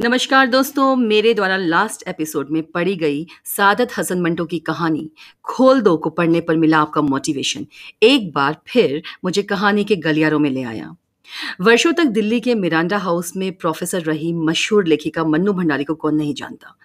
[0.00, 5.10] नमस्कार दोस्तों, मेरे द्वारा लास्ट एपिसोड में पढ़ी गई सादत हसन मंटो की कहानी,
[5.44, 7.66] खोल दो को पढ़ने पर मिला आपका मोटिवेशन
[8.02, 10.96] एक बार फिर मुझे कहानी के गलियारों में ले आया।
[11.60, 16.14] वर्षों तक दिल्ली के मिरांडा हाउस में प्रोफेसर रही मशहूर लेखिका मन्नू भंडारी को कौन
[16.14, 16.76] नहीं जानता।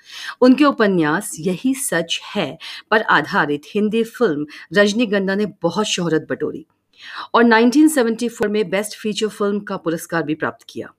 [0.41, 2.57] उनके उपन्यास यही सच है,
[2.91, 6.65] पर आधारित हिंदी फ़िल्म रजनीगंधा ने बहुत शोहरत बटोरी
[7.33, 10.93] और 1974 में बेस्ट फीचर फ़िल्म का पुरस्कार भी प्राप्त किया।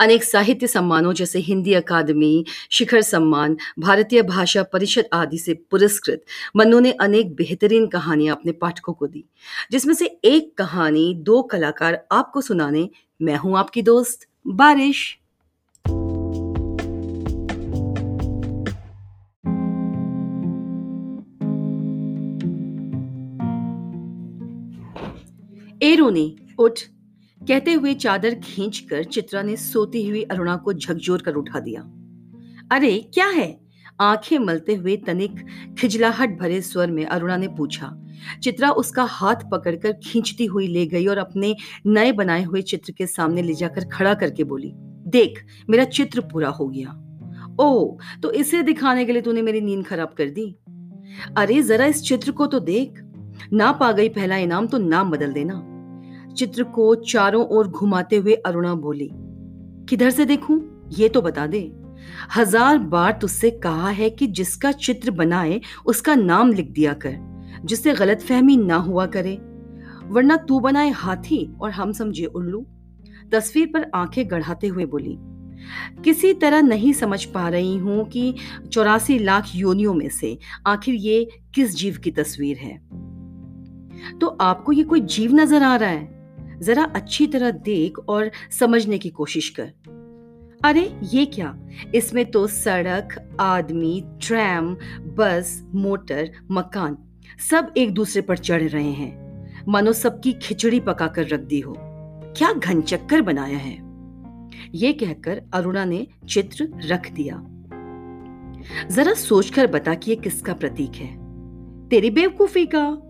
[0.00, 6.24] अनेक साहित्य सम्मानों जैसे हिंदी अकादमी, शिखर सम्मान, भारतीय भाषा परिषद आदि से पुरस्कृत
[6.56, 9.24] मन्नू ने अनेक बेहतरीन कहानियाँ अपने पाठकों को दी,
[9.72, 12.88] जिसमें से एक कहानी दो कलाकार आपको सुनाने,
[13.22, 15.16] मैं हूँ आपकी दोस्त बारिश।
[25.82, 26.80] ए रोनी उठ
[27.48, 31.82] कहते हुए चादर खींचकर चित्रा ने सोती हुई अरुणा को झकझोर कर उठा दिया।
[32.72, 33.60] अरे, क्या है?
[34.00, 35.36] आँखें मलते हुए तनिक
[35.78, 38.06] खिजलाहट भरे स्वर में अरुणा ने पूछा।
[38.42, 43.06] चित्रा उसका हाथ पकड़कर खींचती हुई ले गई और अपने नए बनाए हुए चित्र के
[43.06, 44.72] सामने ले जाकर खड़ा करके बोली,
[45.06, 47.06] देख, मेरा चित्र पूरा हो गया।
[47.60, 50.56] ओ तो इसे दिखाने के लिए तूने मेरी नींद खराब कर दी?
[51.36, 52.94] अरे, जरा इस चित्र को तो देख।
[53.52, 55.69] ना पा गई पहला इनाम तो नाम बदल देना।
[56.36, 59.08] चित्र को चारों ओर घुमाते हुए अरुणा बोली,
[59.88, 60.60] किधर से देखूँ?
[60.92, 61.60] ये तो बता दे।
[62.36, 67.16] हज़ार बार तुझसे कहा है कि जिसका चित्र बनाए, उसका नाम लिख दिया कर,
[67.64, 69.34] जिससे गलतफहमी ना हुआ करे।
[70.06, 72.64] वरना तू बनाए हाथी और हम समझे उल्लू।
[73.32, 75.16] तस्वीर पर आँखें गढ़ाते हुए बोली,
[76.04, 78.34] किसी तरह नहीं समझ पा रही हूँ कि
[78.72, 80.36] चौरासी लाख योनियों में से
[80.66, 82.78] आखिर ये किस जीव की तस्वीर है?
[84.18, 86.19] तो आपको ये कोई जीव नज़र आ रहा है?
[86.62, 89.72] जरा अच्छी तरह देख और समझने की कोशिश कर।
[90.64, 91.58] अरे, ये क्या?
[91.94, 96.98] इसमें तो सड़क, आदमी, ट्रैम, बस, मोटर, मकान,
[97.50, 99.30] सब एक दूसरे पर चढ़ रहे हैं।
[99.68, 101.74] मानो सबकी खिचड़ी पकाकर रख दी हो।
[102.36, 103.90] क्या घनचक्कर बनाया है?
[104.74, 107.46] ये कहकर अरुणा ने चित्र रख दिया।
[108.88, 111.20] जरा सोचकर बता कि ये किसका प्रतीक है?
[111.88, 113.02] तेरी बेवकूफ़ी का?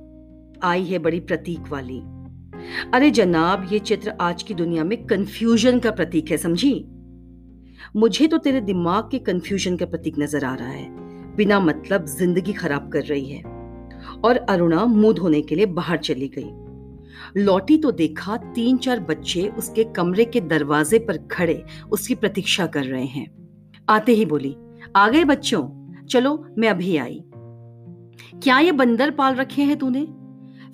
[0.69, 2.03] आई है बड़ी प्रतीक वाली।
[2.95, 6.87] अरे जनाब, ये चित्र आज की दुनिया में कंफ्यूजन का प्रतीक है, समझी?
[7.97, 10.89] मुझे तो तेरे दिमाग के कंफ्यूजन का प्रतीक नज़र आ रहा है।
[11.37, 13.43] बिना मतलब ज़िंदगी खराब कर रही है।
[14.25, 19.49] और अरुणा मुँह धोने के लिए बाहर चली गई। लौटी तो देखा तीन चार बच्चे
[19.49, 23.27] उसके कमरे के दरवाजे पर खड़े उसकी प्रतीक्षा कर रहे हैं।
[23.89, 24.57] आते ही बोली,
[24.97, 25.69] आ गए बच्चों?
[26.07, 27.23] चलो, मैं अभी आई।
[28.43, 30.07] क्या ये बंदर पाल रखे हैं तूने?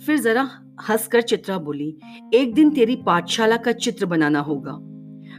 [0.06, 0.50] फिर जरा
[0.88, 1.98] हंसकर चित्रा बोली,
[2.34, 4.78] एक दिन तेरी पाठशाला का चित्र बनाना होगा।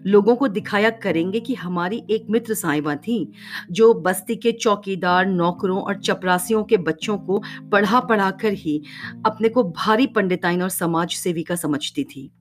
[0.05, 3.31] लोगों को दिखाया करेंगे कि हमारी एक मित्र साहिबा थी,
[3.71, 8.83] जो बस्ती के चौकीदार, नौकरों और चपरासियों के बच्चों को पढ़ा पढ़ा कर ही
[9.25, 12.31] अपने को भारी पंडिताइन और समाज सेविका समझती थी।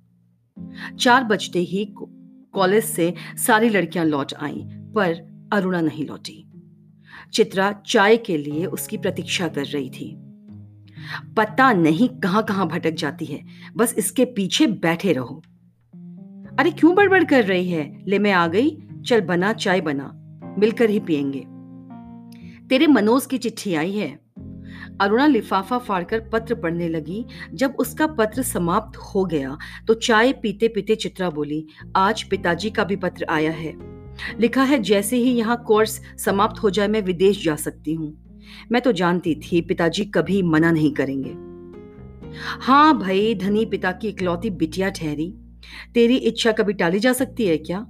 [1.01, 1.95] चार बजते ही
[2.55, 5.13] कॉलेज से सारी लड़कियाँ लौट आईं, पर
[5.53, 6.53] अरुणा नहीं लौटी।
[7.33, 10.26] चित्रा चाय के लिए उसकी प्रतीक्षा कर रही थी।
[11.37, 13.43] पता नहीं कहाँ कहाँ भटक जाती है।
[13.77, 15.43] बस इसके पीछे बैठे रहो।
[16.59, 18.05] अरे क्यों बड़बड़ कर रही है?
[18.09, 20.13] ले मैं आ गई। चल बना, चाय बना।
[20.59, 21.41] मिलकर ही पियेंगे।
[22.69, 24.19] तेरे मनोज की चिट्ठी आई है।
[25.01, 27.25] अरुणा लिफाफा फाड़कर पत्र पढ़ने लगी।
[27.55, 29.57] जब उसका पत्र समाप्त हो गया
[29.89, 33.75] तो चाय पीते पीते चित्रा बोली, आज पिताजी का भी पत्र आया है।
[34.41, 38.26] लिखा है, जैसे ही यहाँ कोर्स समाप्त हो जाए, मैं विदेश जा सकती हूँ।
[38.73, 41.47] मैं तो जानती थी पिताजी कभी मना नहीं करेंगे।
[42.39, 45.35] हाँ भाई, धनी पिता की इकलौती बिटिया ठहरी।
[45.95, 47.87] तेरी इच्छा कभी टाली जा सकती है क्या?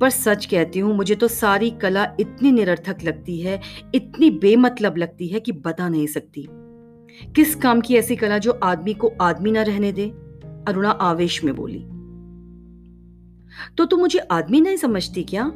[0.00, 3.60] पर सच कहती हूँ, मुझे तो सारी कला इतनी निरर्थक लगती है,
[3.94, 6.48] इतनी बेमतलब लगती है कि बता नहीं सकती।
[7.36, 10.08] किस काम की ऐसी कला जो आदमी को आदमी ना रहने दे?
[10.68, 11.86] अरुणा आवेश में बोली।
[13.78, 15.52] तो तू मुझे आदमी नहीं समझती क्या?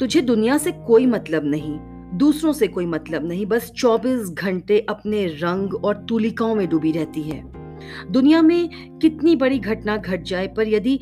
[0.00, 5.26] तुझे दुनिया से कोई मतलब नहीं। दूसरों से कोई मतलब नहीं, बस 24 घंटे अपने
[5.26, 7.42] रंग और तुलिकाओं में डूबी रहती है।
[8.12, 10.98] दुनिया में कितनी बड़ी घटना घट जाए, पर यदि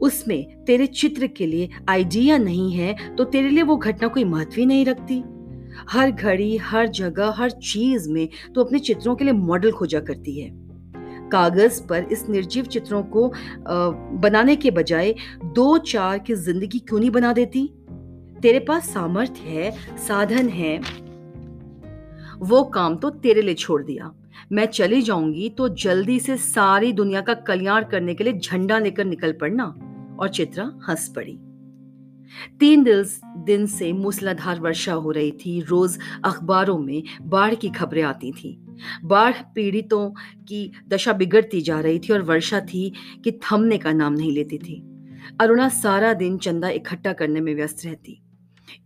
[0.00, 4.54] उसमें तेरे चित्र के लिए आइडिया नहीं है तो तेरे लिए वो घटना कोई महत्व
[4.56, 5.22] ही नहीं रखती।
[5.90, 10.40] हर घड़ी, हर जगह, हर चीज़ में तो अपने चित्रों के लिए मॉडल खोजा करती
[10.40, 10.50] है।
[11.28, 13.30] कागज़ पर इस निर्जीव चित्रों को
[14.20, 15.14] बनाने के बजाय
[15.44, 17.68] दो चार की ज़िंदगी क्यों नहीं बना देती?
[18.42, 20.78] तेरे पास सामर्थ्य है, साधन है।
[22.38, 24.12] वो काम तो तेरे लिए छोड़ दिया।
[24.52, 29.04] मैं चली जाऊँगी तो जल्दी से सारी दुनिया का कल्याण करने के लिए झंडा लेकर
[29.04, 29.74] निकल पड़ना।
[30.20, 31.38] और चित्रा हंस पड़ी।
[32.60, 33.04] तीन
[33.36, 38.76] दिन से मूसलाधार वर्षा हो रही थी। रोज अखबारों में बाढ़ की खबरें आती थी।
[39.04, 40.10] बाढ़ पीड़ितों
[40.44, 42.92] की दशा बिगड़ती जा रही थी और वर्षा थी
[43.24, 44.82] कि थमने का नाम नहीं लेती थी।
[45.40, 48.22] अरुणा सारा दिन चंदा इकट्ठा करने में व्यस्त रहती।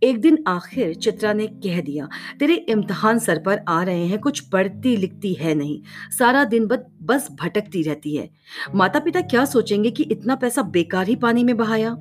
[0.03, 4.39] एक दिन आखिर चित्रा ने कह दिया तेरे इम्तहान सर पर आ रहे हैं कुछ
[4.39, 5.81] पढ़ती लिखती है नहीं।
[6.17, 8.29] सारा दिन बद बस भटकती रहती है।
[8.75, 11.97] माता पिता क्या सोचेंगे कि इतना पैसा बेकार ही पानी में बहाया?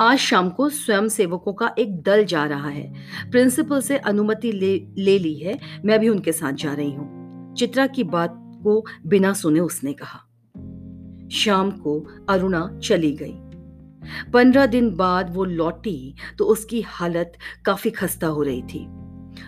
[0.00, 2.94] आज शाम को स्वयं सेवकों का एक दल जा रहा है।
[3.30, 7.86] प्रिंसिपल से अनुमति ले, ले ली है। मैं भी उनके साथ जा रही हूँ। चित्रा
[7.86, 10.20] की बात को बिना सुने उसने कहा।
[11.32, 13.34] शाम को अरुणा चली गई।
[14.32, 17.32] पंद्रह दिन बाद वो लौटी तो उसकी हालत
[17.64, 18.86] काफ़ी खस्ता हो रही थी।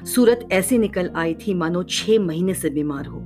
[0.06, 3.22] सूरत ऐसे निकल आई थी मानो छह महीने से बीमार हो।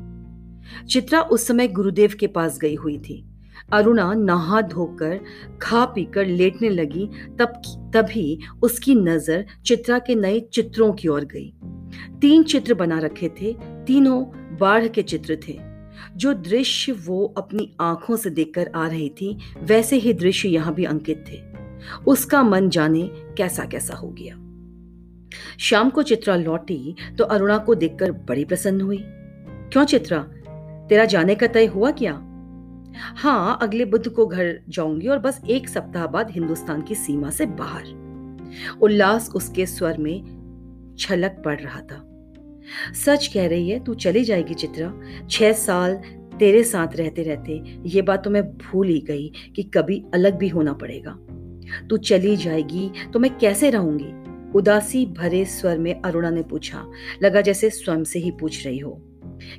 [0.87, 3.25] चित्रा उस समय गुरुदेव के पास गई हुई थी।
[3.73, 5.19] अरुणा नहा धोकर,
[5.63, 7.07] खा पीकर लेटने लगी,
[7.39, 7.61] तब
[7.95, 11.53] तभी उसकी नज़र चित्रा के नए चित्रों की ओर गई।
[12.21, 13.53] तीन चित्र बना रखे थे,
[13.87, 14.23] तीनों
[14.59, 15.59] बाढ़ के चित्र थे।
[16.17, 20.85] जो दृश्य वो अपनी आँखों से देखकर आ रही थी, वैसे ही दृश्य यहाँ भी
[20.85, 21.41] अंकित थे।
[22.07, 24.35] उसका मन जाने कैसा कैसा हो गया।
[25.59, 29.05] शाम को चित्रा लौटी तो अरुणा को देखकर बड़ी प्रसन्न हुई।
[29.73, 30.19] क्यों चित्रा?
[30.89, 32.27] तेरा जाने का तय हुआ क्या?
[32.97, 37.47] हाँ अगले बुध को घर जाऊँगी और बस एक सप्ताह बाद हिंदुस्तान की सीमा से
[37.47, 40.41] बाहर। उल्लास उसके स्वर में
[40.99, 42.10] छलक पड़ रहा था।
[42.95, 44.93] सच कह रही है, तू चली जाएगी चित्रा।
[45.31, 45.95] छह साल
[46.39, 50.49] तेरे साथ रहते रहते ये बात तो मैं भूल ही गई कि कभी अलग भी
[50.49, 51.19] होना पड़ेगा।
[51.91, 54.13] तू चली जाएगी तो मैं कैसे रहूँगी?
[54.59, 56.87] उदासी भरे स्वर में अरुणा ने पूछा।
[57.23, 59.01] लगा जैसे स्वयं से ही पूछ रही हो।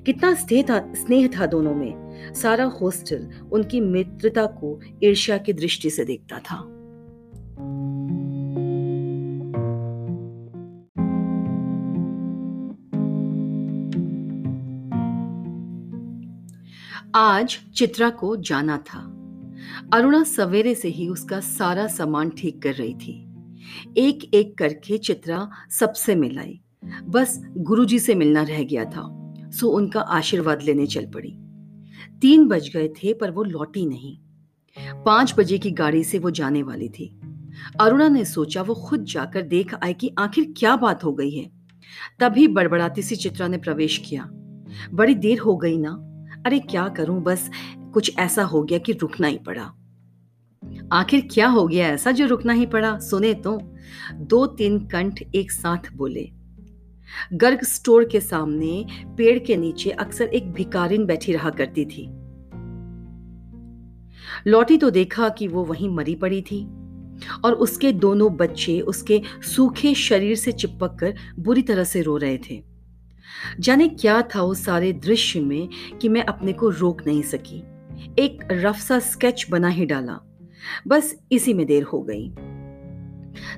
[0.06, 5.90] कितना स्नेह था स्नेह था दोनों में। सारा हॉस्टल उनकी मित्रता को ईर्ष्या की दृष्टि
[5.90, 6.58] से देखता था।
[17.16, 19.00] आज चित्रा को जाना था।
[19.94, 23.36] अरुणा सवेरे से ही उसका सारा सामान ठीक कर रही थी।
[23.98, 26.62] एक एक करके चित्रा सबसे मिलाई।
[27.04, 31.38] बस गुरुजी से मिलना रह गया था, सो उनका आशीर्वाद लेने चल पड़ी।
[32.22, 34.18] तीन बज गए थे, पर वो लौटी नहीं।
[35.04, 37.20] पाँच बजे की गाड़ी से वो जाने वाली थी।
[37.80, 41.52] अरुणा ने सोचा, वो खुद जाकर देख आए कि आखिर क्या बात हो गई है।
[42.20, 44.30] तभी बड़बड़ाती सी चित्रा ने प्रवेश किया।
[44.94, 46.08] बड़ी देर हो गई ना
[46.46, 47.50] अरे क्या करूँ, बस
[47.94, 49.74] कुछ ऐसा हो गया कि रुकना ही पड़ा।
[50.92, 53.62] आखिर क्या हो गया ऐसा जो रुकना ही पड़ा, सुने तो?
[54.14, 56.32] दो तीन कंठ एक साथ बोले।
[57.34, 58.86] गर्ग स्टोर के सामने
[59.18, 62.08] पेड़ के नीचे अक्सर एक भिकारिन बैठी रहा करती थी।
[64.48, 66.66] लौटी तो देखा कि वो वहीं मरी पड़ी थी
[67.46, 69.22] और उसके दोनों बच्चे उसके
[69.56, 72.71] सूखे शरीर से चिपक कर बुरी तरह से रो रहे थे।
[73.60, 75.70] जाने क्या था उस सारे दृश्य में
[76.02, 77.64] कि मैं अपने को रोक नहीं सकी।
[78.20, 80.20] एक रफ सा स्केच बना ही डाला।
[80.88, 82.34] बस इसी में देर हो गई।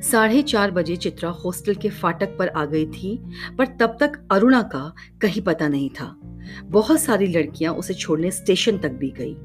[0.01, 3.23] साढ़े चार बजे चित्रा हॉस्टल के फाटक पर आ गई थी,
[3.57, 6.19] पर तब तक अरुणा का कहीं पता नहीं था।
[6.63, 9.35] बहुत सारी लड़कियाँ उसे छोड़ने स्टेशन तक भी गई।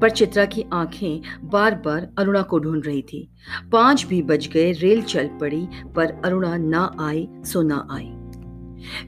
[0.00, 3.30] पर चित्रा की आँखें बार बार अरुणा को ढूंढ रही थी।
[3.72, 8.12] पाँच भी बज गए, रेल चल पड़ी, पर अरुणा ना आई, सो ना आई।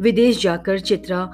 [0.01, 1.31] विदेश जाकर चित्रा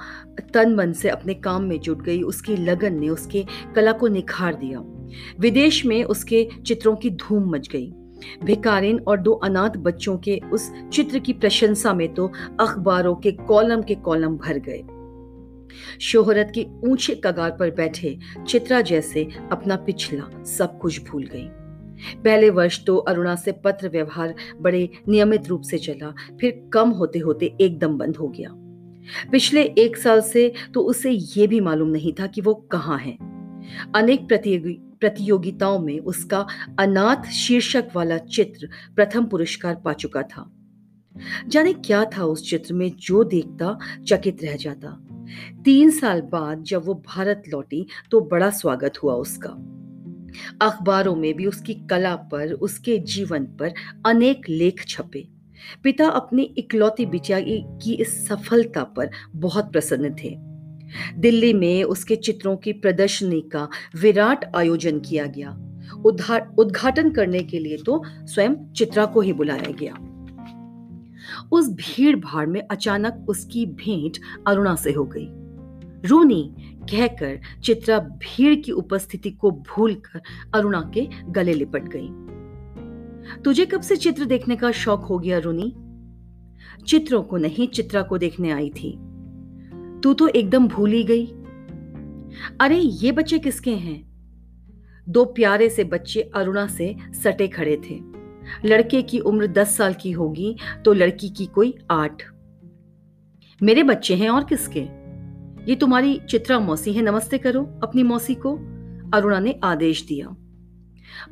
[0.53, 3.45] तन मन से अपने काम में जुट गई। उसकी लगन ने उसके
[3.75, 4.79] कला को निखार दिया।
[5.39, 7.91] विदेश में उसके चित्रों की धूम मच गई।
[8.43, 13.81] भिकारिन और दो अनाथ बच्चों के उस चित्र की प्रशंसा में तो अखबारों के कॉलम
[13.81, 14.83] के कॉलम भर गए।
[15.99, 21.47] शोहरत की ऊँचे कगार पर बैठे चित्रा जैसे अपना पिछला सब कुछ भूल गई।
[22.15, 27.19] पहले वर्ष तो अरुणा से पत्र व्यवहार बड़े नियमित रूप से चला, फिर कम होते
[27.19, 28.49] होते एकदम बंद हो गया।
[29.31, 33.17] पिछले एक साल से तो उसे यह भी मालूम नहीं था कि वो कहाँ है।
[33.95, 36.45] अनेक प्रतियोगी, प्रतियोगिताओं में उसका
[36.79, 40.51] अनाथ शीर्षक वाला चित्र प्रथम पुरस्कार पा चुका था।
[41.47, 44.97] जाने क्या था उस चित्र में जो देखता चकित रह जाता।
[45.65, 49.72] तीन साल बाद जब वो भारत लौटी तो बड़ा स्वागत हुआ उसका।
[50.61, 53.73] अखबारों में भी उसकी कला पर, उसके जीवन पर
[54.05, 55.27] अनेक लेख छपे।
[55.83, 57.39] पिता अपनी इकलौती बिटिया
[57.79, 60.35] की इस सफलता पर बहुत प्रसन्न थे।
[61.17, 65.49] दिल्ली में उसके चित्रों की प्रदर्शनी का विराट आयोजन किया गया।
[66.59, 69.93] उद्घाटन करने के लिए तो स्वयं चित्रा को ही बुलाया गया।
[71.51, 75.27] उस भीड़ भाड़ में अचानक उसकी भेंट अरुणा से हो गई।
[76.07, 76.53] रूनी
[76.91, 80.21] कहकर चित्रा भीड़ की उपस्थिति को भूलकर
[80.55, 82.33] अरुणा के गले लिपट गई।
[83.41, 85.75] तुझे कब से चित्र देखने का शौक हो गया, रुनी?
[86.87, 88.99] चित्रों को नहीं, चित्रा को देखने आई थी।
[90.03, 91.25] तू तो एकदम भूल ही गई।
[92.59, 94.13] अरे, ये बच्चे किसके हैं?
[95.09, 97.99] दो प्यारे से बच्चे अरुणा से सटे खड़े थे।
[98.65, 102.23] लड़के की उम्र दस साल की होगी तो लड़की की कोई आठ।
[103.63, 105.02] मेरे बच्चे हैं और किसके?
[105.67, 108.55] ये तुम्हारी चित्रा मौसी है, नमस्ते करो अपनी मौसी को।
[109.13, 110.35] अरुणा ने आदेश दिया।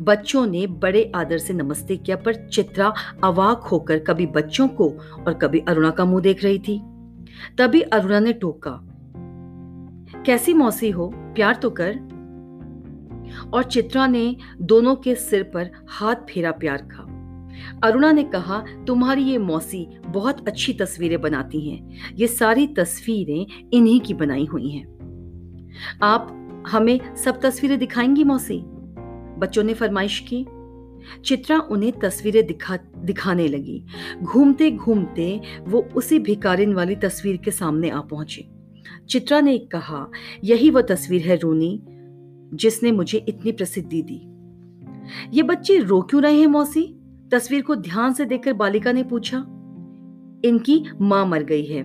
[0.01, 4.89] बच्चों ने बड़े आदर से नमस्ते किया, पर चित्रा अवाक होकर कभी बच्चों को
[5.27, 6.81] और कभी अरुणा का मुँह देख रही थी।
[7.57, 8.79] तभी अरुणा ने टोका,
[10.25, 11.11] कैसी मौसी हो?
[11.15, 11.99] प्यार तो कर।
[13.53, 17.10] और चित्रा ने दोनों के सिर पर हाथ फेरा प्यार का
[17.83, 23.99] अरुणा ने कहा, तुम्हारी ये मौसी बहुत अच्छी तस्वीरें बनाती हैं। ये सारी तस्वीरें इन्हीं
[23.99, 24.91] की बनाई हुई हैं।
[26.03, 28.63] आप हमें सब तस्वीरें दिखाएँगी मौसी?
[29.39, 30.47] बच्चों ने फरमाइश की।
[31.25, 33.85] चित्रा उन्हें तस्वीरें दिखा, दिखाने लगी।
[34.23, 38.45] घूमते घूमते वो उसी भिकारिन वाली तस्वीर के सामने आ पहुँची।
[39.09, 40.11] चित्रा ने कहा,
[40.43, 41.81] यही वो तस्वीर है रूनी,
[42.53, 44.27] जिसने मुझे इतनी प्रसिद्धि दी।
[45.37, 47.00] ये बच्चे रो क्यों रहे हैं मौसी?
[47.31, 49.37] तस्वीर को ध्यान से देखकर बालिका ने पूछा,
[50.45, 51.83] इनकी माँ मर गई है।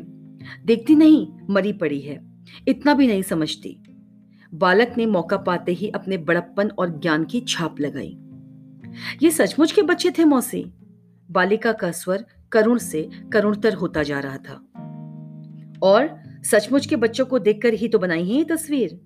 [0.64, 3.82] देखती नहीं, मरी पड़ी है। इतना भी नहीं समझती।
[4.54, 8.18] बालक ने मौका पाते ही अपने बड़प्पन और ज्ञान की छाप लगाई।
[9.22, 10.72] ये सचमुच के बच्चे थे मौसी?
[11.30, 14.54] बालिका का स्वर करुण से करुणतर होता जा रहा था।
[15.82, 19.05] और सचमुच के बच्चों को देखकर ही तो बनाई है ये तस्वीर?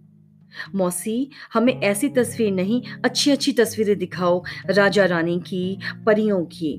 [0.74, 6.76] मौसी, हमें ऐसी तस्वीर नहीं अच्छी अच्छी तस्वीरें दिखाओ, राजा रानी की, परियों की।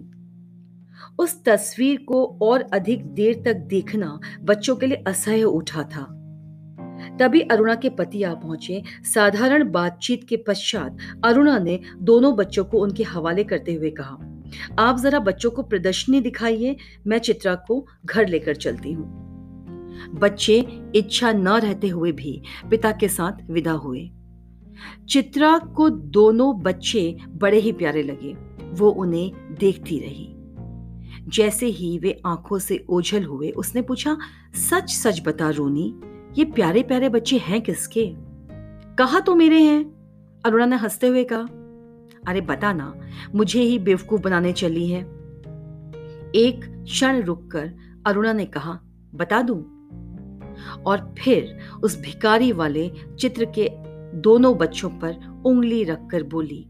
[1.19, 6.07] उस तस्वीर को और अधिक देर तक देखना बच्चों के लिए असह्य उठा था।
[7.19, 12.79] तभी अरुणा के पति आ पहुँचे। साधारण बातचीत के पश्चात अरुणा ने दोनों बच्चों को
[12.79, 14.17] उनके हवाले करते हुए कहा,
[14.79, 16.75] आप जरा बच्चों को प्रदर्शनी दिखाइए,
[17.07, 19.30] मैं चित्रा को घर लेकर चलती हूँ।
[20.09, 24.11] बच्चे इच्छा न रहते हुए भी पिता के साथ विदा हुए।
[25.09, 28.37] चित्रा को दोनों बच्चे बड़े ही प्यारे लगे।
[28.71, 30.35] वो उन्हें देखती रही।
[31.27, 34.17] जैसे ही वे आँखों से ओझल हुए, उसने पूछा
[34.53, 35.99] सच सच बता रोनी,
[36.37, 38.13] ये प्यारे प्यारे बच्चे हैं किसके?
[38.95, 39.83] कहा तो मेरे हैं?
[40.45, 41.47] अरुणा ने हँसते हुए कहा,
[42.27, 42.95] अरे बता ना,
[43.35, 45.01] मुझे ही बेवकूफ़ बनाने चली है।
[46.35, 47.73] एक क्षण रुककर
[48.05, 48.79] अरुणा ने कहा,
[49.15, 49.80] बता दूँ
[50.85, 53.69] और फिर उस भिकारी वाले चित्र के
[54.17, 56.67] दोनों बच्चों पर उंगली रखकर बोली,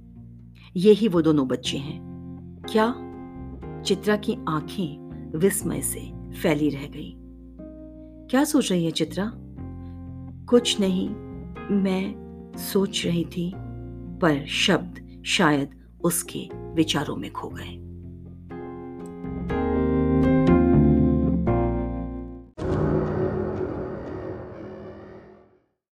[0.75, 2.01] ये ही वो दोनों बच्चे हैं।
[2.71, 2.95] क्या?
[3.81, 5.01] चित्रा की आँखें
[5.37, 7.15] विस्मय से फैली रह गई।
[8.29, 9.31] क्या सोच रही है चित्रा?
[10.49, 11.09] कुछ नहीं,
[11.75, 12.15] मैं
[12.57, 13.53] सोच रही थी,
[14.21, 15.69] पर शब्द शायद
[16.03, 17.80] उसके विचारों में खो गए।